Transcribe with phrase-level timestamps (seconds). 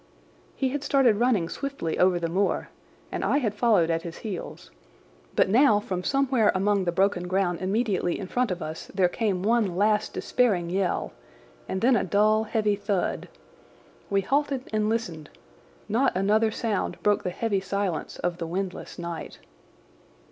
[0.55, 2.69] He had started running swiftly over the moor,
[3.11, 4.71] and I had followed at his heels.
[5.35, 9.43] But now from somewhere among the broken ground immediately in front of us there came
[9.43, 11.13] one last despairing yell,
[11.69, 13.29] and then a dull, heavy thud.
[14.09, 15.29] We halted and listened.
[15.87, 19.37] Not another sound broke the heavy silence of the windless night.